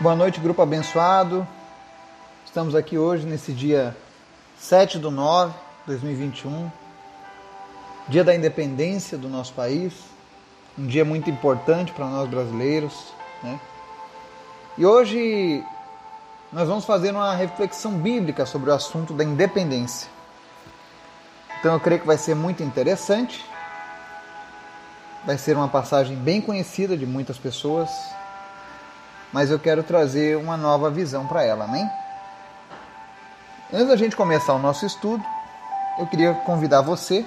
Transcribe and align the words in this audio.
Boa 0.00 0.14
noite, 0.14 0.38
grupo 0.38 0.62
abençoado. 0.62 1.44
Estamos 2.46 2.76
aqui 2.76 2.96
hoje 2.96 3.26
nesse 3.26 3.52
dia 3.52 3.96
7 4.56 4.96
do 4.96 5.10
9 5.10 5.52
de 5.52 5.86
2021, 5.86 6.70
dia 8.08 8.22
da 8.22 8.32
independência 8.32 9.18
do 9.18 9.28
nosso 9.28 9.52
país, 9.54 9.92
um 10.78 10.86
dia 10.86 11.04
muito 11.04 11.28
importante 11.28 11.90
para 11.90 12.06
nós 12.06 12.30
brasileiros. 12.30 13.12
Né? 13.42 13.58
E 14.78 14.86
hoje 14.86 15.64
nós 16.52 16.68
vamos 16.68 16.84
fazer 16.84 17.10
uma 17.10 17.34
reflexão 17.34 17.90
bíblica 17.94 18.46
sobre 18.46 18.70
o 18.70 18.74
assunto 18.74 19.12
da 19.12 19.24
independência. 19.24 20.08
Então 21.58 21.74
eu 21.74 21.80
creio 21.80 22.02
que 22.02 22.06
vai 22.06 22.18
ser 22.18 22.36
muito 22.36 22.62
interessante. 22.62 23.44
Vai 25.26 25.36
ser 25.36 25.56
uma 25.56 25.66
passagem 25.66 26.16
bem 26.16 26.40
conhecida 26.40 26.96
de 26.96 27.04
muitas 27.04 27.36
pessoas 27.36 27.90
mas 29.32 29.50
eu 29.50 29.58
quero 29.58 29.82
trazer 29.82 30.36
uma 30.36 30.56
nova 30.56 30.90
visão 30.90 31.26
para 31.26 31.42
ela, 31.42 31.64
amém? 31.64 31.88
Antes 33.72 33.88
da 33.88 33.96
gente 33.96 34.16
começar 34.16 34.54
o 34.54 34.58
nosso 34.58 34.86
estudo, 34.86 35.22
eu 35.98 36.06
queria 36.06 36.32
convidar 36.34 36.80
você 36.80 37.24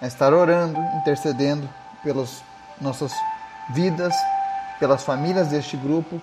a 0.00 0.06
estar 0.06 0.32
orando, 0.32 0.80
intercedendo 0.96 1.68
pelas 2.02 2.42
nossas 2.80 3.12
vidas, 3.70 4.14
pelas 4.78 5.04
famílias 5.04 5.48
deste 5.48 5.76
grupo, 5.76 6.20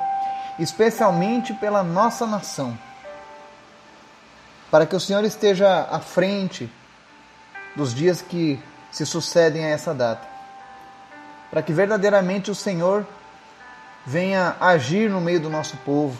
especialmente 0.59 1.53
pela 1.53 1.81
nossa 1.81 2.27
nação. 2.27 2.77
Para 4.69 4.85
que 4.85 4.95
o 4.95 4.99
Senhor 4.99 5.23
esteja 5.23 5.87
à 5.89 5.99
frente 5.99 6.71
dos 7.75 7.93
dias 7.93 8.21
que 8.21 8.61
se 8.91 9.05
sucedem 9.05 9.65
a 9.65 9.69
essa 9.69 9.93
data. 9.93 10.27
Para 11.49 11.61
que 11.61 11.71
verdadeiramente 11.71 12.51
o 12.51 12.55
Senhor 12.55 13.05
venha 14.05 14.55
agir 14.59 15.09
no 15.09 15.21
meio 15.21 15.39
do 15.39 15.49
nosso 15.49 15.77
povo. 15.77 16.17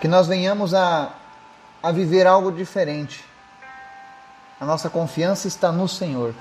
Que 0.00 0.08
nós 0.08 0.26
venhamos 0.26 0.74
a, 0.74 1.12
a 1.82 1.92
viver 1.92 2.26
algo 2.26 2.50
diferente. 2.50 3.24
A 4.60 4.64
nossa 4.64 4.90
confiança 4.90 5.48
está 5.48 5.70
no 5.72 5.88
Senhor. 5.88 6.34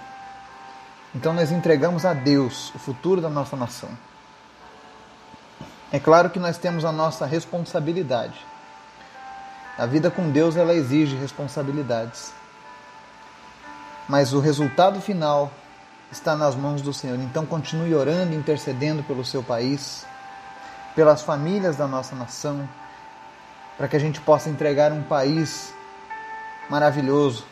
Então 1.14 1.34
nós 1.34 1.52
entregamos 1.52 2.06
a 2.06 2.14
Deus 2.14 2.74
o 2.76 2.80
futuro 2.80 3.22
da 3.22 3.30
nossa 3.30 3.56
nação. 3.56 3.90
É 5.92 6.00
claro 6.00 6.30
que 6.30 6.40
nós 6.40 6.58
temos 6.58 6.86
a 6.86 6.92
nossa 6.92 7.26
responsabilidade. 7.26 8.46
A 9.78 9.86
vida 9.86 10.12
com 10.12 10.30
Deus 10.30 10.56
ela 10.56 10.74
exige 10.74 11.16
responsabilidades. 11.16 12.32
Mas 14.08 14.34
o 14.34 14.40
resultado 14.40 15.02
final 15.02 15.52
está 16.12 16.36
nas 16.36 16.56
mãos 16.56 16.82
do 16.82 16.94
Senhor. 16.94 17.20
Então 17.20 17.46
continue 17.46 17.94
orando, 17.94 18.34
intercedendo 18.34 19.04
pelo 19.04 19.24
seu 19.24 19.44
país, 19.44 20.06
pelas 20.96 21.22
famílias 21.22 21.76
da 21.76 21.88
nossa 21.88 22.16
nação, 22.16 22.68
para 23.78 23.88
que 23.88 23.96
a 23.96 24.00
gente 24.00 24.20
possa 24.22 24.50
entregar 24.50 24.92
um 24.92 25.04
país 25.04 25.74
maravilhoso 26.70 27.46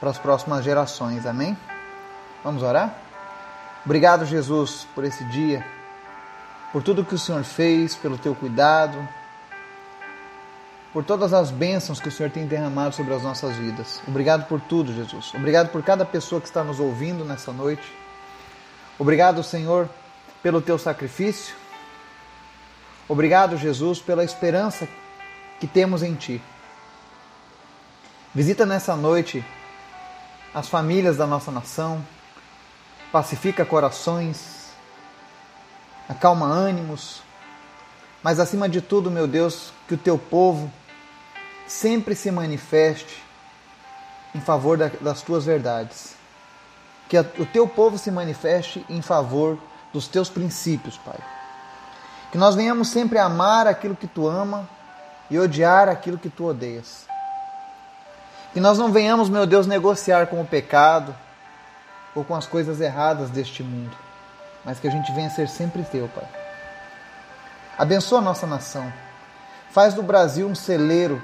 para 0.00 0.10
as 0.10 0.18
próximas 0.18 0.64
gerações. 0.64 1.26
Amém? 1.26 1.56
Vamos 2.42 2.62
orar? 2.62 2.94
Obrigado, 3.84 4.24
Jesus, 4.24 4.86
por 4.94 5.04
esse 5.04 5.24
dia, 5.24 5.64
por 6.72 6.82
tudo 6.82 7.04
que 7.04 7.14
o 7.14 7.18
Senhor 7.18 7.42
fez, 7.44 7.94
pelo 7.94 8.18
teu 8.18 8.34
cuidado, 8.34 8.96
por 10.92 11.04
todas 11.04 11.32
as 11.32 11.50
bênçãos 11.50 12.00
que 12.00 12.08
o 12.08 12.12
Senhor 12.12 12.30
tem 12.30 12.46
derramado 12.46 12.94
sobre 12.94 13.14
as 13.14 13.22
nossas 13.22 13.56
vidas. 13.56 14.00
Obrigado 14.06 14.46
por 14.46 14.60
tudo, 14.60 14.92
Jesus. 14.92 15.32
Obrigado 15.34 15.68
por 15.68 15.82
cada 15.82 16.04
pessoa 16.04 16.40
que 16.40 16.46
está 16.46 16.64
nos 16.64 16.80
ouvindo 16.80 17.24
nessa 17.24 17.52
noite. 17.52 17.92
Obrigado, 18.98 19.42
Senhor, 19.42 19.88
pelo 20.42 20.60
teu 20.60 20.78
sacrifício. 20.78 21.54
Obrigado, 23.08 23.56
Jesus, 23.56 24.00
pela 24.00 24.24
esperança 24.24 24.88
que 25.60 25.66
temos 25.66 26.02
em 26.02 26.14
Ti. 26.14 26.42
Visita 28.34 28.66
nessa 28.66 28.96
noite 28.96 29.44
as 30.54 30.68
famílias 30.68 31.16
da 31.16 31.26
nossa 31.26 31.50
nação, 31.50 32.04
pacifica 33.12 33.64
corações, 33.64 34.70
acalma 36.08 36.46
ânimos, 36.46 37.22
mas 38.22 38.40
acima 38.40 38.68
de 38.68 38.80
tudo, 38.80 39.10
meu 39.10 39.26
Deus, 39.26 39.72
que 39.86 39.94
o 39.94 39.98
teu 39.98 40.18
povo 40.18 40.70
sempre 41.68 42.14
se 42.14 42.30
manifeste 42.30 43.22
em 44.34 44.40
favor 44.40 44.76
das 44.78 45.22
tuas 45.22 45.44
verdades. 45.44 46.16
Que 47.08 47.18
o 47.18 47.46
teu 47.46 47.66
povo 47.68 47.96
se 47.96 48.10
manifeste 48.10 48.84
em 48.88 49.00
favor 49.00 49.58
dos 49.92 50.08
teus 50.08 50.28
princípios, 50.28 50.98
Pai. 50.98 51.18
Que 52.32 52.38
nós 52.38 52.54
venhamos 52.54 52.88
sempre 52.88 53.18
amar 53.18 53.66
aquilo 53.66 53.96
que 53.96 54.06
tu 54.06 54.26
ama 54.28 54.68
e 55.30 55.38
odiar 55.38 55.88
aquilo 55.88 56.18
que 56.18 56.28
tu 56.28 56.46
odeias. 56.46 57.06
Que 58.52 58.60
nós 58.60 58.78
não 58.78 58.92
venhamos, 58.92 59.28
meu 59.28 59.46
Deus, 59.46 59.66
negociar 59.66 60.26
com 60.26 60.40
o 60.40 60.46
pecado 60.46 61.14
ou 62.14 62.24
com 62.24 62.34
as 62.34 62.46
coisas 62.46 62.80
erradas 62.80 63.30
deste 63.30 63.62
mundo, 63.62 63.96
mas 64.64 64.80
que 64.80 64.88
a 64.88 64.90
gente 64.90 65.12
venha 65.12 65.30
ser 65.30 65.48
sempre 65.48 65.82
teu, 65.84 66.08
Pai. 66.08 66.28
Abençoa 67.78 68.18
a 68.18 68.22
nossa 68.22 68.46
nação. 68.46 68.92
Faz 69.70 69.94
do 69.94 70.02
Brasil 70.02 70.48
um 70.48 70.54
celeiro 70.54 71.22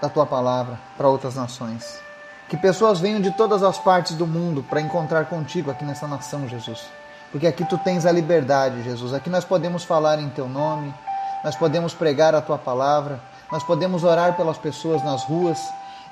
da 0.00 0.08
tua 0.08 0.26
palavra 0.26 0.78
para 0.96 1.08
outras 1.08 1.34
nações. 1.34 2.02
Que 2.48 2.56
pessoas 2.56 3.00
venham 3.00 3.20
de 3.20 3.30
todas 3.30 3.62
as 3.62 3.78
partes 3.78 4.14
do 4.14 4.26
mundo 4.26 4.62
para 4.62 4.80
encontrar 4.80 5.26
contigo 5.26 5.70
aqui 5.70 5.84
nessa 5.84 6.06
nação, 6.06 6.46
Jesus. 6.46 6.86
Porque 7.32 7.46
aqui 7.46 7.64
tu 7.64 7.78
tens 7.78 8.06
a 8.06 8.12
liberdade, 8.12 8.82
Jesus. 8.84 9.12
Aqui 9.12 9.28
nós 9.30 9.44
podemos 9.44 9.82
falar 9.82 10.20
em 10.20 10.28
teu 10.28 10.48
nome, 10.48 10.94
nós 11.42 11.56
podemos 11.56 11.92
pregar 11.94 12.34
a 12.34 12.40
tua 12.40 12.58
palavra, 12.58 13.18
nós 13.50 13.64
podemos 13.64 14.04
orar 14.04 14.34
pelas 14.36 14.58
pessoas 14.58 15.02
nas 15.02 15.24
ruas. 15.24 15.58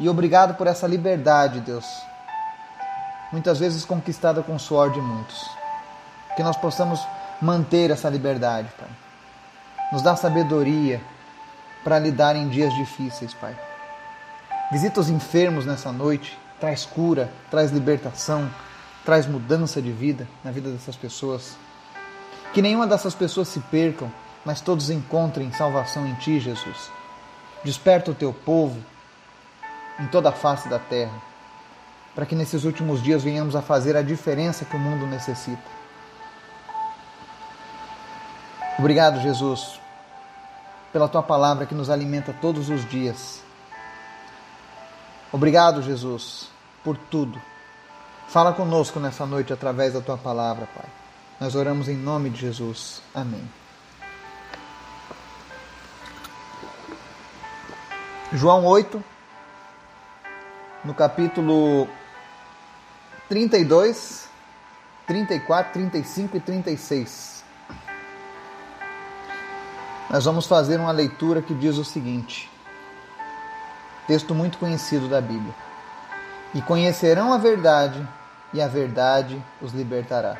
E 0.00 0.08
obrigado 0.08 0.54
por 0.54 0.66
essa 0.66 0.86
liberdade, 0.86 1.60
Deus. 1.60 1.86
Muitas 3.30 3.58
vezes 3.58 3.84
conquistada 3.84 4.42
com 4.42 4.54
o 4.56 4.60
suor 4.60 4.90
de 4.90 5.00
muitos. 5.00 5.48
Que 6.34 6.42
nós 6.42 6.56
possamos 6.56 7.00
manter 7.40 7.90
essa 7.90 8.08
liberdade, 8.08 8.68
Pai. 8.78 8.88
Nos 9.92 10.02
dá 10.02 10.16
sabedoria 10.16 11.00
para 11.84 11.98
lidar 11.98 12.34
em 12.36 12.48
dias 12.48 12.74
difíceis, 12.74 13.34
Pai. 13.34 13.54
Visita 14.72 15.00
os 15.00 15.10
enfermos 15.10 15.66
nessa 15.66 15.92
noite, 15.92 16.38
traz 16.58 16.86
cura, 16.86 17.30
traz 17.50 17.70
libertação, 17.70 18.50
traz 19.04 19.26
mudança 19.26 19.82
de 19.82 19.92
vida 19.92 20.26
na 20.42 20.50
vida 20.50 20.70
dessas 20.70 20.96
pessoas. 20.96 21.58
Que 22.54 22.62
nenhuma 22.62 22.86
dessas 22.86 23.14
pessoas 23.14 23.48
se 23.48 23.60
percam, 23.60 24.10
mas 24.46 24.62
todos 24.62 24.88
encontrem 24.88 25.52
salvação 25.52 26.06
em 26.06 26.14
Ti, 26.14 26.40
Jesus. 26.40 26.90
Desperta 27.62 28.12
o 28.12 28.14
Teu 28.14 28.32
povo 28.32 28.82
em 30.00 30.06
toda 30.06 30.30
a 30.30 30.32
face 30.32 30.70
da 30.70 30.78
terra, 30.78 31.20
para 32.14 32.24
que 32.24 32.34
nesses 32.34 32.64
últimos 32.64 33.02
dias 33.02 33.22
venhamos 33.22 33.54
a 33.54 33.60
fazer 33.60 33.94
a 33.94 34.00
diferença 34.00 34.64
que 34.64 34.74
o 34.74 34.80
mundo 34.80 35.06
necessita. 35.06 35.70
Obrigado, 38.78 39.20
Jesus, 39.20 39.78
pela 40.94 41.08
tua 41.08 41.22
palavra 41.22 41.66
que 41.66 41.74
nos 41.74 41.90
alimenta 41.90 42.32
todos 42.32 42.70
os 42.70 42.88
dias. 42.88 43.42
Obrigado, 45.32 45.82
Jesus, 45.82 46.48
por 46.84 46.96
tudo. 46.96 47.40
Fala 48.28 48.52
conosco 48.52 49.00
nessa 49.00 49.26
noite 49.26 49.52
através 49.52 49.94
da 49.94 50.00
tua 50.00 50.18
palavra, 50.18 50.68
Pai. 50.74 50.86
Nós 51.40 51.54
oramos 51.54 51.88
em 51.88 51.96
nome 51.96 52.30
de 52.30 52.40
Jesus. 52.40 53.02
Amém. 53.14 53.42
João 58.32 58.64
8, 58.64 59.02
no 60.84 60.94
capítulo 60.94 61.88
32, 63.28 64.28
34, 65.06 65.72
35 65.72 66.36
e 66.36 66.40
36 66.40 67.32
nós 70.12 70.26
vamos 70.26 70.46
fazer 70.46 70.78
uma 70.78 70.92
leitura 70.92 71.40
que 71.40 71.54
diz 71.54 71.78
o 71.78 71.84
seguinte: 71.86 72.50
texto 74.12 74.34
muito 74.34 74.58
conhecido 74.58 75.08
da 75.08 75.22
Bíblia. 75.22 75.54
E 76.54 76.60
conhecerão 76.60 77.32
a 77.32 77.38
verdade, 77.38 78.06
e 78.52 78.60
a 78.60 78.68
verdade 78.68 79.42
os 79.62 79.72
libertará. 79.72 80.36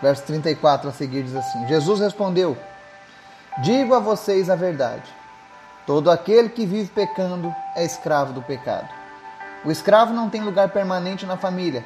Verso 0.00 0.22
34 0.26 0.88
a 0.88 0.92
seguir 0.92 1.24
diz 1.24 1.34
assim: 1.34 1.66
Jesus 1.66 1.98
respondeu: 1.98 2.56
Digo 3.64 3.94
a 3.94 3.98
vocês 3.98 4.48
a 4.48 4.54
verdade. 4.54 5.12
Todo 5.84 6.08
aquele 6.08 6.48
que 6.48 6.64
vive 6.64 6.88
pecando 6.88 7.52
é 7.74 7.84
escravo 7.84 8.32
do 8.32 8.42
pecado. 8.42 8.88
O 9.64 9.70
escravo 9.72 10.12
não 10.12 10.30
tem 10.30 10.40
lugar 10.40 10.68
permanente 10.68 11.26
na 11.26 11.36
família, 11.36 11.84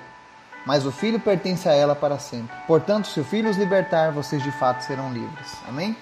mas 0.67 0.85
o 0.85 0.93
filho 0.93 1.19
pertence 1.19 1.71
a 1.71 1.73
ela 1.73 1.95
para 1.95 2.19
sempre. 2.19 2.55
Portanto, 2.67 3.09
se 3.09 3.19
o 3.19 3.25
filho 3.25 3.49
os 3.49 3.57
libertar, 3.57 4.13
vocês 4.13 4.43
de 4.43 4.53
fato 4.53 4.83
serão 4.83 5.11
livres. 5.11 5.57
Amém? 5.67 5.97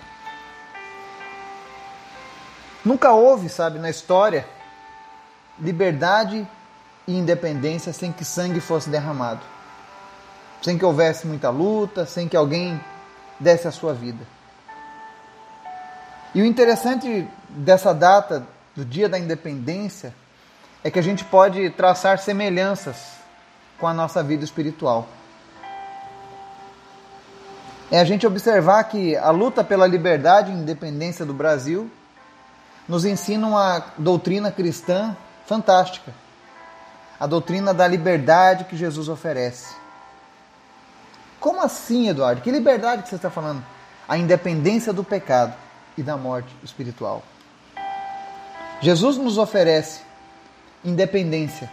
Nunca 2.84 3.12
houve, 3.12 3.48
sabe, 3.48 3.78
na 3.78 3.90
história, 3.90 4.46
liberdade 5.58 6.46
e 7.06 7.16
independência 7.16 7.92
sem 7.92 8.12
que 8.12 8.24
sangue 8.24 8.60
fosse 8.60 8.88
derramado. 8.88 9.40
sem 10.60 10.76
que 10.76 10.84
houvesse 10.84 11.26
muita 11.26 11.50
luta, 11.50 12.04
sem 12.04 12.28
que 12.28 12.36
alguém 12.36 12.80
desse 13.38 13.68
a 13.68 13.70
sua 13.70 13.94
vida. 13.94 14.26
E 16.34 16.42
o 16.42 16.44
interessante 16.44 17.26
dessa 17.48 17.94
data, 17.94 18.46
do 18.74 18.84
dia 18.84 19.08
da 19.08 19.18
independência, 19.18 20.12
é 20.82 20.90
que 20.90 20.98
a 20.98 21.02
gente 21.02 21.24
pode 21.24 21.70
traçar 21.70 22.18
semelhanças 22.18 22.96
com 23.78 23.86
a 23.86 23.94
nossa 23.94 24.22
vida 24.22 24.44
espiritual. 24.44 25.08
É 27.90 27.98
a 27.98 28.04
gente 28.04 28.26
observar 28.26 28.84
que 28.84 29.16
a 29.16 29.30
luta 29.30 29.64
pela 29.64 29.86
liberdade 29.86 30.50
e 30.50 30.54
independência 30.54 31.24
do 31.24 31.32
Brasil 31.32 31.90
nos 32.88 33.04
ensina 33.04 33.46
uma 33.46 33.84
doutrina 33.98 34.50
cristã 34.50 35.16
fantástica. 35.46 36.14
A 37.20 37.26
doutrina 37.26 37.74
da 37.74 37.86
liberdade 37.86 38.64
que 38.64 38.76
Jesus 38.76 39.08
oferece. 39.08 39.74
Como 41.38 41.60
assim, 41.60 42.08
Eduardo? 42.08 42.40
Que 42.40 42.50
liberdade 42.50 43.02
que 43.02 43.08
você 43.08 43.16
está 43.16 43.30
falando? 43.30 43.64
A 44.08 44.16
independência 44.16 44.92
do 44.92 45.04
pecado 45.04 45.54
e 45.96 46.02
da 46.02 46.16
morte 46.16 46.48
espiritual. 46.62 47.22
Jesus 48.80 49.16
nos 49.16 49.36
oferece 49.36 50.00
independência 50.84 51.70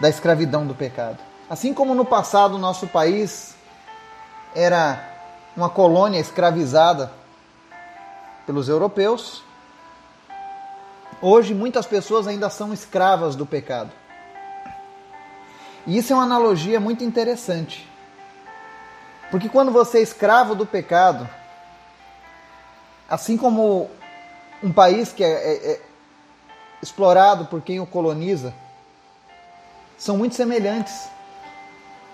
da 0.00 0.08
escravidão 0.08 0.66
do 0.66 0.74
pecado. 0.74 1.18
Assim 1.48 1.72
como 1.72 1.94
no 1.94 2.04
passado 2.04 2.58
nosso 2.58 2.86
país 2.88 3.54
era 4.54 5.12
uma 5.56 5.68
colônia 5.68 6.18
escravizada 6.18 7.12
pelos 8.46 8.68
europeus, 8.68 9.42
hoje 11.20 11.54
muitas 11.54 11.86
pessoas 11.86 12.26
ainda 12.26 12.50
são 12.50 12.72
escravas 12.72 13.34
do 13.36 13.46
pecado. 13.46 13.90
E 15.86 15.98
isso 15.98 16.12
é 16.12 16.16
uma 16.16 16.24
analogia 16.24 16.80
muito 16.80 17.04
interessante. 17.04 17.88
Porque 19.30 19.48
quando 19.48 19.70
você 19.72 19.98
é 19.98 20.02
escravo 20.02 20.54
do 20.54 20.64
pecado, 20.64 21.28
assim 23.08 23.36
como 23.36 23.90
um 24.62 24.72
país 24.72 25.12
que 25.12 25.22
é, 25.22 25.28
é, 25.28 25.72
é 25.72 25.80
explorado 26.80 27.46
por 27.46 27.60
quem 27.60 27.80
o 27.80 27.86
coloniza, 27.86 28.54
são 29.98 30.16
muito 30.16 30.34
semelhantes. 30.34 31.08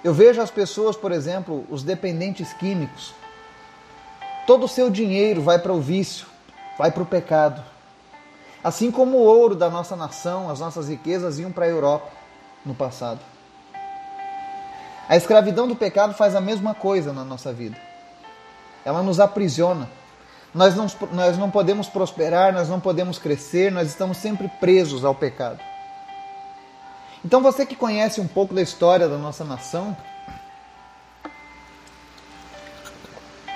Eu 0.02 0.14
vejo 0.14 0.40
as 0.40 0.50
pessoas, 0.50 0.96
por 0.96 1.12
exemplo, 1.12 1.66
os 1.68 1.82
dependentes 1.82 2.52
químicos, 2.54 3.14
todo 4.50 4.64
o 4.64 4.68
seu 4.68 4.90
dinheiro 4.90 5.40
vai 5.40 5.60
para 5.60 5.72
o 5.72 5.80
vício, 5.80 6.26
vai 6.76 6.90
para 6.90 7.04
o 7.04 7.06
pecado. 7.06 7.62
Assim 8.64 8.90
como 8.90 9.18
o 9.18 9.22
ouro 9.22 9.54
da 9.54 9.70
nossa 9.70 9.94
nação, 9.94 10.50
as 10.50 10.58
nossas 10.58 10.88
riquezas 10.88 11.38
iam 11.38 11.52
para 11.52 11.66
a 11.66 11.68
Europa 11.68 12.10
no 12.66 12.74
passado. 12.74 13.20
A 15.08 15.16
escravidão 15.16 15.68
do 15.68 15.76
pecado 15.76 16.14
faz 16.14 16.34
a 16.34 16.40
mesma 16.40 16.74
coisa 16.74 17.12
na 17.12 17.22
nossa 17.22 17.52
vida. 17.52 17.76
Ela 18.84 19.04
nos 19.04 19.20
aprisiona. 19.20 19.88
Nós 20.52 20.74
não, 20.74 20.88
nós 21.12 21.38
não 21.38 21.48
podemos 21.48 21.88
prosperar, 21.88 22.52
nós 22.52 22.68
não 22.68 22.80
podemos 22.80 23.20
crescer, 23.20 23.70
nós 23.70 23.86
estamos 23.86 24.16
sempre 24.16 24.48
presos 24.58 25.04
ao 25.04 25.14
pecado. 25.14 25.60
Então, 27.24 27.40
você 27.40 27.64
que 27.64 27.76
conhece 27.76 28.20
um 28.20 28.26
pouco 28.26 28.52
da 28.52 28.62
história 28.62 29.08
da 29.08 29.16
nossa 29.16 29.44
nação, 29.44 29.96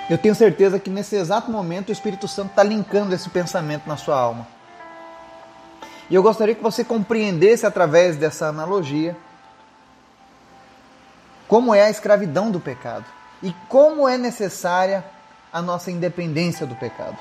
eu 0.09 0.17
tenho 0.17 0.35
certeza 0.35 0.79
que 0.79 0.89
nesse 0.89 1.15
exato 1.15 1.49
momento 1.49 1.89
o 1.89 1.91
Espírito 1.91 2.27
Santo 2.27 2.51
está 2.51 2.63
linkando 2.63 3.13
esse 3.15 3.29
pensamento 3.29 3.87
na 3.87 3.97
sua 3.97 4.17
alma. 4.17 4.47
E 6.09 6.13
eu 6.13 6.21
gostaria 6.21 6.53
que 6.53 6.61
você 6.61 6.83
compreendesse 6.83 7.65
através 7.65 8.15
dessa 8.15 8.47
analogia 8.47 9.17
como 11.47 11.73
é 11.73 11.83
a 11.83 11.89
escravidão 11.89 12.51
do 12.51 12.59
pecado 12.59 13.05
e 13.41 13.53
como 13.67 14.07
é 14.07 14.17
necessária 14.17 15.03
a 15.51 15.61
nossa 15.61 15.89
independência 15.89 16.65
do 16.65 16.75
pecado. 16.75 17.17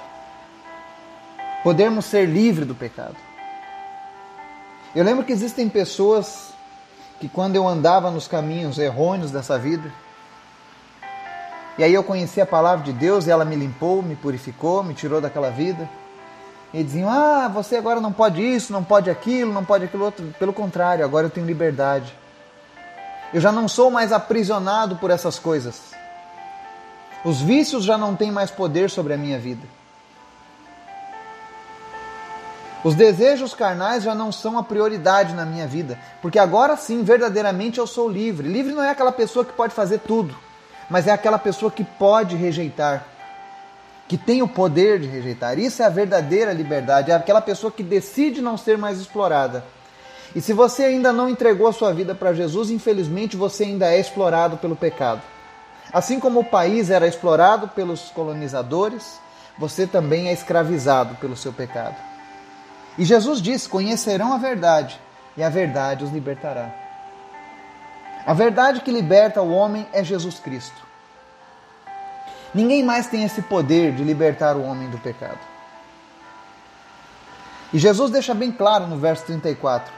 Podermos 1.62 2.04
ser 2.04 2.26
livres 2.26 2.66
do 2.66 2.74
pecado. 2.74 3.16
Eu 4.94 5.02
lembro 5.02 5.24
que 5.24 5.32
existem 5.32 5.68
pessoas 5.68 6.52
que 7.18 7.28
quando 7.28 7.56
eu 7.56 7.66
andava 7.66 8.10
nos 8.10 8.28
caminhos 8.28 8.78
errôneos 8.78 9.30
dessa 9.30 9.58
vida, 9.58 9.90
e 11.76 11.82
aí 11.82 11.92
eu 11.92 12.04
conheci 12.04 12.40
a 12.40 12.46
palavra 12.46 12.84
de 12.84 12.92
Deus 12.92 13.26
e 13.26 13.30
ela 13.30 13.44
me 13.44 13.56
limpou, 13.56 14.02
me 14.02 14.14
purificou, 14.14 14.82
me 14.82 14.94
tirou 14.94 15.20
daquela 15.20 15.50
vida. 15.50 15.88
E 16.72 16.82
diziam: 16.82 17.10
"Ah, 17.10 17.48
você 17.48 17.76
agora 17.76 18.00
não 18.00 18.12
pode 18.12 18.42
isso, 18.42 18.72
não 18.72 18.84
pode 18.84 19.10
aquilo, 19.10 19.52
não 19.52 19.64
pode 19.64 19.84
aquilo 19.84 20.04
outro". 20.04 20.34
Pelo 20.38 20.52
contrário, 20.52 21.04
agora 21.04 21.26
eu 21.26 21.30
tenho 21.30 21.46
liberdade. 21.46 22.14
Eu 23.32 23.40
já 23.40 23.50
não 23.50 23.66
sou 23.66 23.90
mais 23.90 24.12
aprisionado 24.12 24.96
por 24.96 25.10
essas 25.10 25.38
coisas. 25.38 25.92
Os 27.24 27.40
vícios 27.40 27.84
já 27.84 27.98
não 27.98 28.14
têm 28.14 28.30
mais 28.30 28.50
poder 28.50 28.90
sobre 28.90 29.14
a 29.14 29.16
minha 29.16 29.38
vida. 29.38 29.66
Os 32.84 32.94
desejos 32.94 33.54
carnais 33.54 34.04
já 34.04 34.14
não 34.14 34.30
são 34.30 34.58
a 34.58 34.62
prioridade 34.62 35.32
na 35.32 35.46
minha 35.46 35.66
vida, 35.66 35.98
porque 36.20 36.38
agora 36.38 36.76
sim, 36.76 37.02
verdadeiramente 37.02 37.78
eu 37.78 37.86
sou 37.86 38.06
livre. 38.08 38.46
Livre 38.46 38.74
não 38.74 38.84
é 38.84 38.90
aquela 38.90 39.10
pessoa 39.10 39.42
que 39.42 39.54
pode 39.54 39.72
fazer 39.72 40.00
tudo, 40.00 40.36
mas 40.88 41.06
é 41.06 41.12
aquela 41.12 41.38
pessoa 41.38 41.70
que 41.70 41.84
pode 41.84 42.36
rejeitar, 42.36 43.04
que 44.06 44.18
tem 44.18 44.42
o 44.42 44.48
poder 44.48 45.00
de 45.00 45.06
rejeitar. 45.06 45.58
Isso 45.58 45.82
é 45.82 45.86
a 45.86 45.90
verdadeira 45.90 46.52
liberdade, 46.52 47.10
é 47.10 47.14
aquela 47.14 47.40
pessoa 47.40 47.72
que 47.72 47.82
decide 47.82 48.40
não 48.40 48.56
ser 48.56 48.76
mais 48.76 48.98
explorada 48.98 49.64
e 50.34 50.40
se 50.40 50.52
você 50.52 50.82
ainda 50.84 51.12
não 51.12 51.28
entregou 51.28 51.68
a 51.68 51.72
sua 51.72 51.92
vida 51.92 52.14
para 52.14 52.32
Jesus, 52.32 52.70
infelizmente 52.70 53.36
você 53.36 53.64
ainda 53.64 53.86
é 53.86 54.00
explorado 54.00 54.56
pelo 54.56 54.74
pecado. 54.74 55.22
Assim 55.92 56.18
como 56.18 56.40
o 56.40 56.44
país 56.44 56.90
era 56.90 57.06
explorado 57.06 57.68
pelos 57.68 58.10
colonizadores, 58.10 59.20
você 59.56 59.86
também 59.86 60.28
é 60.28 60.32
escravizado 60.32 61.14
pelo 61.16 61.36
seu 61.36 61.52
pecado. 61.52 61.94
E 62.98 63.04
Jesus 63.04 63.40
disse: 63.40 63.68
Conhecerão 63.68 64.32
a 64.32 64.38
verdade, 64.38 65.00
e 65.36 65.42
a 65.42 65.48
verdade 65.48 66.02
os 66.02 66.10
libertará. 66.10 66.83
A 68.26 68.32
verdade 68.32 68.80
que 68.80 68.90
liberta 68.90 69.42
o 69.42 69.52
homem 69.52 69.86
é 69.92 70.02
Jesus 70.02 70.38
Cristo. 70.38 70.82
Ninguém 72.54 72.82
mais 72.82 73.06
tem 73.06 73.24
esse 73.24 73.42
poder 73.42 73.92
de 73.92 74.04
libertar 74.04 74.56
o 74.56 74.62
homem 74.62 74.88
do 74.88 74.98
pecado. 74.98 75.40
E 77.72 77.78
Jesus 77.78 78.10
deixa 78.10 78.32
bem 78.32 78.52
claro 78.52 78.86
no 78.86 78.96
verso 78.96 79.24
34: 79.24 79.92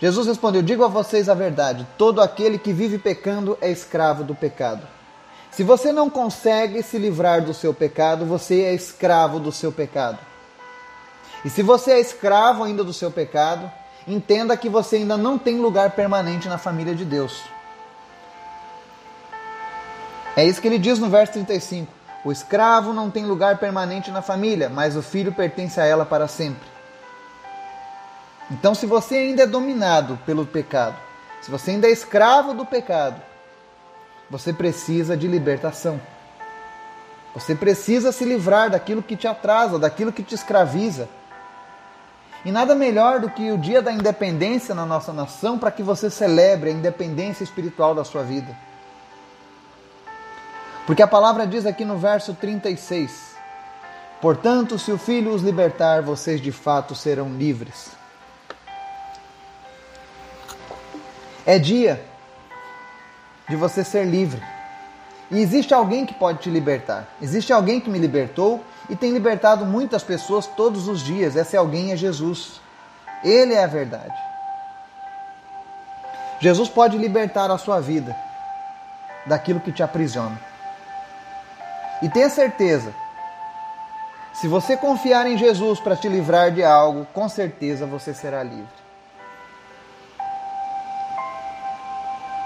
Jesus 0.00 0.26
respondeu: 0.26 0.62
Digo 0.62 0.82
a 0.84 0.88
vocês 0.88 1.28
a 1.28 1.34
verdade: 1.34 1.86
todo 1.96 2.20
aquele 2.20 2.58
que 2.58 2.72
vive 2.72 2.98
pecando 2.98 3.56
é 3.60 3.70
escravo 3.70 4.24
do 4.24 4.34
pecado. 4.34 4.86
Se 5.50 5.62
você 5.62 5.92
não 5.92 6.08
consegue 6.08 6.82
se 6.82 6.96
livrar 6.96 7.42
do 7.44 7.52
seu 7.52 7.74
pecado, 7.74 8.24
você 8.24 8.62
é 8.62 8.74
escravo 8.74 9.38
do 9.38 9.52
seu 9.52 9.70
pecado. 9.70 10.18
E 11.44 11.50
se 11.50 11.62
você 11.62 11.92
é 11.92 12.00
escravo 12.00 12.64
ainda 12.64 12.82
do 12.82 12.92
seu 12.92 13.10
pecado, 13.10 13.70
entenda 14.06 14.56
que 14.56 14.68
você 14.68 14.96
ainda 14.96 15.16
não 15.16 15.38
tem 15.38 15.58
lugar 15.58 15.92
permanente 15.92 16.48
na 16.48 16.58
família 16.58 16.94
de 16.94 17.04
Deus. 17.04 17.42
É 20.36 20.44
isso 20.44 20.60
que 20.60 20.66
ele 20.66 20.78
diz 20.78 20.98
no 20.98 21.08
verso 21.08 21.34
35. 21.34 21.92
O 22.24 22.32
escravo 22.32 22.92
não 22.92 23.10
tem 23.10 23.26
lugar 23.26 23.58
permanente 23.58 24.10
na 24.10 24.22
família, 24.22 24.68
mas 24.68 24.96
o 24.96 25.02
filho 25.02 25.32
pertence 25.32 25.80
a 25.80 25.84
ela 25.84 26.06
para 26.06 26.28
sempre. 26.28 26.66
Então, 28.50 28.74
se 28.74 28.86
você 28.86 29.16
ainda 29.16 29.42
é 29.42 29.46
dominado 29.46 30.18
pelo 30.24 30.46
pecado, 30.46 30.96
se 31.40 31.50
você 31.50 31.72
ainda 31.72 31.88
é 31.88 31.90
escravo 31.90 32.54
do 32.54 32.64
pecado, 32.64 33.20
você 34.30 34.52
precisa 34.52 35.16
de 35.16 35.26
libertação. 35.26 36.00
Você 37.34 37.54
precisa 37.54 38.12
se 38.12 38.24
livrar 38.24 38.70
daquilo 38.70 39.02
que 39.02 39.16
te 39.16 39.26
atrasa, 39.26 39.78
daquilo 39.78 40.12
que 40.12 40.22
te 40.22 40.34
escraviza. 40.34 41.08
E 42.44 42.50
nada 42.50 42.74
melhor 42.74 43.20
do 43.20 43.30
que 43.30 43.52
o 43.52 43.58
dia 43.58 43.80
da 43.80 43.92
independência 43.92 44.74
na 44.74 44.84
nossa 44.84 45.12
nação 45.12 45.58
para 45.58 45.70
que 45.70 45.82
você 45.82 46.10
celebre 46.10 46.70
a 46.70 46.72
independência 46.72 47.44
espiritual 47.44 47.94
da 47.94 48.04
sua 48.04 48.22
vida. 48.22 48.56
Porque 50.86 51.02
a 51.02 51.06
palavra 51.06 51.46
diz 51.46 51.64
aqui 51.64 51.84
no 51.84 51.96
verso 51.96 52.34
36: 52.34 53.36
Portanto, 54.20 54.78
se 54.78 54.90
o 54.90 54.98
Filho 54.98 55.32
os 55.32 55.42
libertar, 55.42 56.02
vocês 56.02 56.40
de 56.40 56.50
fato 56.50 56.94
serão 56.94 57.28
livres. 57.28 57.90
É 61.46 61.58
dia 61.58 62.04
de 63.48 63.54
você 63.54 63.84
ser 63.84 64.04
livre. 64.04 64.51
E 65.32 65.40
existe 65.40 65.72
alguém 65.72 66.04
que 66.04 66.12
pode 66.12 66.40
te 66.40 66.50
libertar. 66.50 67.08
Existe 67.20 67.54
alguém 67.54 67.80
que 67.80 67.88
me 67.88 67.98
libertou 67.98 68.62
e 68.90 68.94
tem 68.94 69.12
libertado 69.12 69.64
muitas 69.64 70.02
pessoas 70.02 70.46
todos 70.46 70.86
os 70.88 71.00
dias. 71.00 71.34
Esse 71.34 71.56
alguém 71.56 71.90
é 71.90 71.96
Jesus. 71.96 72.60
Ele 73.24 73.54
é 73.54 73.64
a 73.64 73.66
verdade. 73.66 74.14
Jesus 76.38 76.68
pode 76.68 76.98
libertar 76.98 77.50
a 77.50 77.56
sua 77.56 77.80
vida 77.80 78.14
daquilo 79.24 79.58
que 79.58 79.72
te 79.72 79.82
aprisiona. 79.82 80.38
E 82.02 82.10
tenha 82.10 82.28
certeza, 82.28 82.92
se 84.34 84.46
você 84.48 84.76
confiar 84.76 85.26
em 85.26 85.38
Jesus 85.38 85.80
para 85.80 85.96
te 85.96 86.08
livrar 86.08 86.50
de 86.50 86.62
algo, 86.62 87.06
com 87.14 87.26
certeza 87.26 87.86
você 87.86 88.12
será 88.12 88.42
livre. 88.42 88.82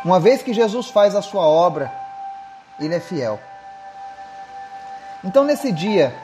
Uma 0.05 0.21
vez 0.21 0.41
que 0.41 0.55
Jesus 0.55 0.89
faz 0.89 1.17
a 1.17 1.23
sua 1.23 1.43
obra, 1.43 2.06
ele 2.79 2.95
é 2.95 3.01
fiel. 3.01 3.41
Então, 5.25 5.45
nesse 5.45 5.73
dia 5.73 6.15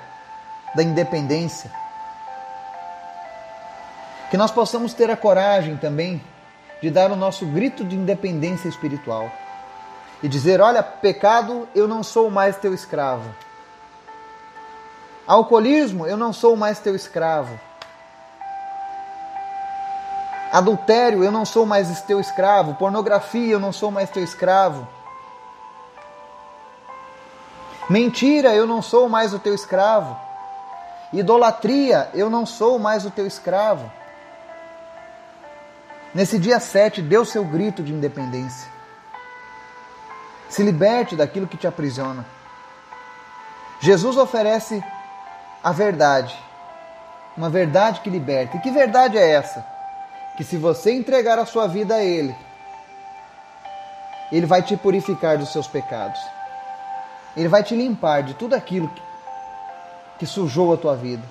da 0.75 0.83
independência, 0.83 1.71
que 4.31 4.37
nós 4.37 4.51
possamos 4.51 4.95
ter 4.95 5.11
a 5.11 5.17
coragem 5.17 5.77
também 5.77 6.23
de 6.81 6.91
dar 6.91 7.11
o 7.11 7.17
nosso 7.17 7.45
grito 7.47 7.85
de 7.85 7.97
independência 7.97 8.69
espiritual 8.69 9.31
e 10.23 10.29
dizer: 10.29 10.61
Olha, 10.61 10.83
pecado, 10.83 11.69
eu 11.75 11.87
não 11.87 12.03
sou 12.03 12.31
mais 12.31 12.57
teu 12.57 12.73
escravo. 12.73 13.29
Alcoolismo, 15.27 16.07
eu 16.07 16.17
não 16.17 16.33
sou 16.33 16.57
mais 16.57 16.79
teu 16.79 16.97
escravo. 16.97 17.59
Adultério, 20.53 21.25
eu 21.25 21.33
não 21.33 21.45
sou 21.45 21.65
mais 21.65 22.03
teu 22.03 22.21
escravo. 22.21 22.75
Pornografia, 22.75 23.53
eu 23.53 23.61
não 23.61 23.73
sou 23.73 23.91
mais 23.91 24.11
teu 24.11 24.23
escravo. 24.23 24.87
Mentira, 27.93 28.55
eu 28.55 28.67
não 28.67 28.81
sou 28.81 29.07
mais 29.07 29.35
o 29.35 29.39
teu 29.39 29.55
escravo. 29.55 30.19
Idolatria, 31.13 32.09
eu 32.15 32.31
não 32.31 32.47
sou 32.47 32.79
mais 32.79 33.05
o 33.05 33.11
teu 33.11 33.27
escravo. 33.27 33.93
Nesse 36.15 36.39
dia 36.39 36.59
7, 36.59 37.03
dê 37.03 37.19
o 37.19 37.25
seu 37.27 37.45
grito 37.45 37.83
de 37.83 37.93
independência. 37.93 38.67
Se 40.49 40.63
liberte 40.63 41.15
daquilo 41.15 41.47
que 41.47 41.59
te 41.59 41.67
aprisiona. 41.67 42.25
Jesus 43.79 44.17
oferece 44.17 44.83
a 45.63 45.71
verdade, 45.71 46.35
uma 47.37 47.51
verdade 47.51 48.01
que 48.01 48.09
liberta. 48.09 48.57
E 48.57 48.61
que 48.61 48.71
verdade 48.71 49.19
é 49.19 49.33
essa? 49.33 49.67
Que 50.39 50.45
se 50.45 50.57
você 50.57 50.95
entregar 50.95 51.39
a 51.39 51.45
sua 51.45 51.67
vida 51.67 51.97
a 51.97 52.03
Ele, 52.03 52.35
Ele 54.33 54.47
vai 54.47 54.63
te 54.63 54.79
purificar 54.79 55.37
dos 55.37 55.53
seus 55.53 55.67
pecados. 55.67 56.19
Ele 57.37 57.49
vai 57.49 57.63
te 57.63 57.75
limpar 57.75 58.23
de 58.23 58.35
tudo 58.35 58.55
aquilo 58.55 58.91
que 60.19 60.27
sujou 60.27 60.73
a 60.73 60.77
tua 60.77 60.95
vida. 60.95 61.23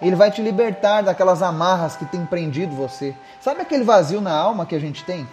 Ele 0.00 0.14
vai 0.14 0.30
te 0.30 0.42
libertar 0.42 1.02
daquelas 1.02 1.42
amarras 1.42 1.96
que 1.96 2.04
tem 2.04 2.24
prendido 2.26 2.74
você. 2.74 3.14
Sabe 3.40 3.62
aquele 3.62 3.84
vazio 3.84 4.20
na 4.20 4.32
alma 4.32 4.66
que 4.66 4.74
a 4.74 4.78
gente 4.78 5.02
tem? 5.04 5.26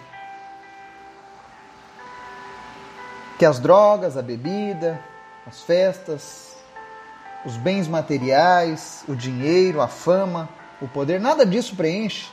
Que 3.38 3.44
as 3.44 3.58
drogas, 3.58 4.16
a 4.16 4.22
bebida, 4.22 4.98
as 5.46 5.62
festas, 5.62 6.56
os 7.44 7.56
bens 7.56 7.86
materiais, 7.86 9.04
o 9.06 9.14
dinheiro, 9.14 9.82
a 9.82 9.88
fama, 9.88 10.48
o 10.80 10.88
poder, 10.88 11.20
nada 11.20 11.44
disso 11.44 11.76
preenche. 11.76 12.30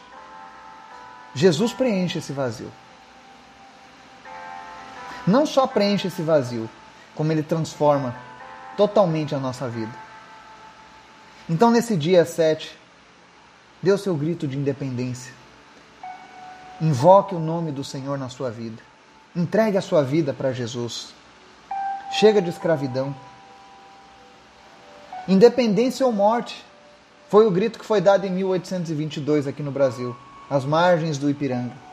Jesus 1.33 1.73
preenche 1.73 2.19
esse 2.19 2.31
vazio. 2.31 2.71
Não 5.27 5.45
só 5.45 5.67
preenche 5.67 6.07
esse 6.07 6.21
vazio, 6.21 6.69
como 7.15 7.31
ele 7.31 7.43
transforma 7.43 8.15
totalmente 8.77 9.35
a 9.35 9.39
nossa 9.39 9.67
vida. 9.67 9.91
Então, 11.49 11.71
nesse 11.71 11.97
dia 11.97 12.23
7, 12.23 12.77
dê 13.81 13.91
o 13.91 13.97
seu 13.97 14.15
grito 14.15 14.47
de 14.47 14.57
independência. 14.57 15.33
Invoque 16.79 17.35
o 17.35 17.39
nome 17.39 17.71
do 17.71 17.83
Senhor 17.83 18.17
na 18.17 18.29
sua 18.29 18.49
vida. 18.49 18.81
Entregue 19.35 19.77
a 19.77 19.81
sua 19.81 20.03
vida 20.03 20.33
para 20.33 20.51
Jesus. 20.51 21.13
Chega 22.13 22.41
de 22.41 22.49
escravidão. 22.49 23.15
Independência 25.27 26.05
ou 26.05 26.11
morte 26.11 26.65
foi 27.29 27.45
o 27.45 27.51
grito 27.51 27.79
que 27.79 27.85
foi 27.85 28.01
dado 28.01 28.25
em 28.25 28.31
1822 28.31 29.47
aqui 29.47 29.63
no 29.63 29.71
Brasil, 29.71 30.15
às 30.49 30.65
margens 30.65 31.17
do 31.17 31.29
Ipiranga. 31.29 31.90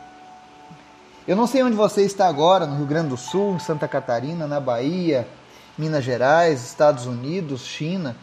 Eu 1.29 1.37
não 1.37 1.47
sei 1.47 1.63
onde 1.63 1.77
você 1.77 2.07
está 2.07 2.27
agora, 2.27 2.67
no 2.67 2.77
Rio 2.77 2.87
Grande 2.87 3.11
do 3.11 3.17
Sul, 3.19 3.57
em 3.57 3.59
Santa 3.59 3.87
Catarina, 3.87 4.47
na 4.47 4.59
Bahia, 4.59 5.29
Minas 5.77 6.03
Gerais, 6.03 6.65
Estados 6.65 7.05
Unidos, 7.05 7.67
China. 7.67 8.17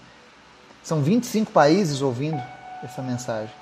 São 0.81 1.03
25 1.03 1.51
países 1.51 2.01
ouvindo 2.01 2.41
essa 2.81 3.03
mensagem. 3.03 3.53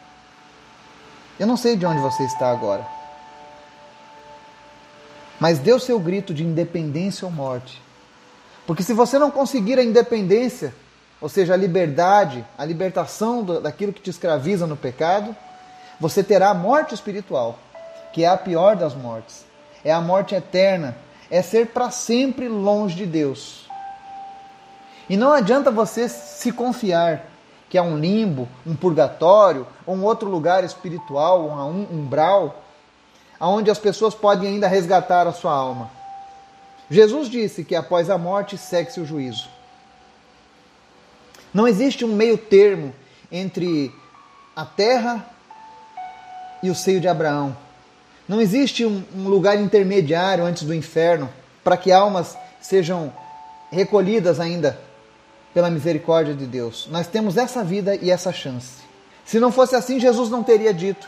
Eu 1.37 1.45
não 1.45 1.57
sei 1.57 1.75
de 1.75 1.85
onde 1.85 1.99
você 1.99 2.23
está 2.23 2.49
agora. 2.49 2.87
Mas 5.41 5.59
dê 5.59 5.73
o 5.73 5.79
seu 5.79 5.99
grito 5.99 6.33
de 6.33 6.45
independência 6.45 7.25
ou 7.25 7.31
morte. 7.31 7.81
Porque 8.65 8.81
se 8.81 8.93
você 8.93 9.19
não 9.19 9.29
conseguir 9.29 9.77
a 9.77 9.83
independência, 9.83 10.73
ou 11.19 11.27
seja, 11.27 11.53
a 11.53 11.57
liberdade, 11.57 12.45
a 12.57 12.63
libertação 12.63 13.43
daquilo 13.43 13.91
que 13.91 14.01
te 14.01 14.09
escraviza 14.09 14.65
no 14.65 14.77
pecado, 14.77 15.35
você 15.99 16.23
terá 16.23 16.51
a 16.51 16.53
morte 16.53 16.95
espiritual 16.95 17.59
que 18.13 18.23
é 18.23 18.27
a 18.27 18.37
pior 18.37 18.75
das 18.75 18.95
mortes. 18.95 19.43
É 19.83 19.91
a 19.91 19.99
morte 19.99 20.33
eterna, 20.33 20.95
é 21.29 21.41
ser 21.41 21.67
para 21.67 21.91
sempre 21.91 22.47
longe 22.47 22.95
de 22.95 23.05
Deus. 23.05 23.67
E 25.09 25.17
não 25.17 25.33
adianta 25.33 25.69
você 25.69 26.07
se 26.07 26.51
confiar 26.51 27.25
que 27.73 27.77
é 27.77 27.81
um 27.81 27.97
limbo, 27.97 28.47
um 28.67 28.75
purgatório, 28.75 29.65
ou 29.83 29.95
um 29.95 30.03
outro 30.03 30.29
lugar 30.29 30.63
espiritual, 30.63 31.49
um 31.49 31.87
umbral, 31.91 32.61
onde 33.39 33.71
as 33.71 33.79
pessoas 33.79 34.13
podem 34.13 34.47
ainda 34.47 34.67
resgatar 34.67 35.25
a 35.25 35.33
sua 35.33 35.53
alma. 35.53 35.89
Jesus 36.87 37.27
disse 37.27 37.63
que 37.63 37.75
após 37.75 38.11
a 38.11 38.17
morte 38.17 38.59
segue-se 38.59 38.99
o 38.99 39.05
juízo. 39.05 39.49
Não 41.51 41.67
existe 41.67 42.05
um 42.05 42.15
meio 42.15 42.37
termo 42.37 42.93
entre 43.31 43.91
a 44.55 44.65
terra 44.65 45.25
e 46.61 46.69
o 46.69 46.75
seio 46.75 47.01
de 47.01 47.07
Abraão. 47.07 47.57
Não 48.27 48.39
existe 48.39 48.85
um, 48.85 49.03
um 49.15 49.27
lugar 49.27 49.59
intermediário 49.59 50.45
antes 50.45 50.63
do 50.63 50.73
inferno 50.73 51.29
para 51.63 51.75
que 51.75 51.91
almas 51.91 52.37
sejam 52.61 53.11
recolhidas 53.69 54.39
ainda 54.39 54.79
pela 55.53 55.69
misericórdia 55.69 56.33
de 56.33 56.45
Deus. 56.45 56.87
Nós 56.89 57.07
temos 57.07 57.37
essa 57.37 57.63
vida 57.63 57.95
e 57.95 58.09
essa 58.09 58.31
chance. 58.31 58.81
Se 59.25 59.39
não 59.39 59.51
fosse 59.51 59.75
assim, 59.75 59.99
Jesus 59.99 60.29
não 60.29 60.43
teria 60.43 60.73
dito 60.73 61.07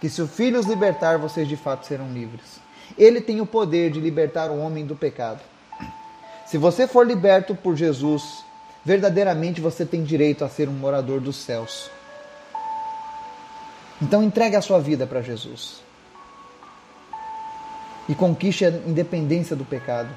que 0.00 0.08
se 0.08 0.20
o 0.20 0.26
Filho 0.26 0.58
os 0.58 0.66
libertar, 0.66 1.18
vocês 1.18 1.46
de 1.46 1.56
fato 1.56 1.86
serão 1.86 2.12
livres. 2.12 2.60
Ele 2.96 3.20
tem 3.20 3.40
o 3.40 3.46
poder 3.46 3.90
de 3.90 4.00
libertar 4.00 4.50
o 4.50 4.58
homem 4.58 4.86
do 4.86 4.96
pecado. 4.96 5.40
Se 6.46 6.58
você 6.58 6.86
for 6.86 7.06
liberto 7.06 7.54
por 7.54 7.76
Jesus, 7.76 8.44
verdadeiramente 8.84 9.60
você 9.60 9.84
tem 9.84 10.02
direito 10.02 10.44
a 10.44 10.48
ser 10.48 10.68
um 10.68 10.72
morador 10.72 11.20
dos 11.20 11.36
céus. 11.36 11.90
Então 14.00 14.22
entregue 14.22 14.56
a 14.56 14.62
sua 14.62 14.78
vida 14.78 15.06
para 15.06 15.22
Jesus 15.22 15.84
e 18.08 18.14
conquiste 18.14 18.64
a 18.64 18.70
independência 18.70 19.56
do 19.56 19.64
pecado. 19.64 20.08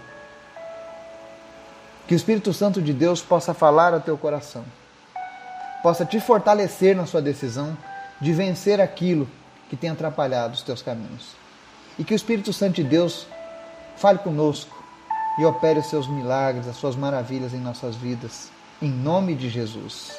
Que 2.08 2.14
o 2.14 2.18
Espírito 2.18 2.54
Santo 2.54 2.82
de 2.82 2.94
Deus 2.94 3.22
possa 3.22 3.54
falar 3.54 3.94
ao 3.94 4.02
teu 4.02 4.18
coração, 4.18 4.64
possa 5.84 6.06
te 6.06 6.20
fortalecer 6.20 6.96
na 6.96 7.06
sua 7.06 7.22
decisão 7.22 7.78
de 8.20 8.34
vencer 8.34 8.82
aquilo 8.82 9.28
que 9.70 9.76
tem 9.76 9.90
atrapalhado 9.90 10.54
os 10.54 10.62
teus 10.62 10.82
caminhos. 10.82 11.36
E 12.00 12.04
que 12.04 12.14
o 12.14 12.16
Espírito 12.16 12.54
Santo 12.54 12.76
de 12.76 12.84
Deus 12.84 13.28
fale 13.98 14.20
conosco 14.20 14.76
e 15.38 15.46
opere 15.46 15.80
os 15.80 15.88
seus 15.88 16.08
milagres, 16.08 16.68
as 16.68 16.78
suas 16.78 16.96
maravilhas 16.96 17.54
em 17.54 17.60
nossas 17.60 17.96
vidas. 17.96 18.50
Em 18.82 18.90
nome 18.90 19.36
de 19.36 19.50
Jesus. 19.50 20.18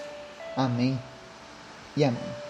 Amém 0.57 0.99
e 1.97 2.05
amém. 2.05 2.48